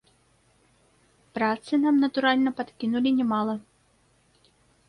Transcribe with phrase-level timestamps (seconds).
[1.37, 3.55] Працы нам, натуральна, падкінулі не мала.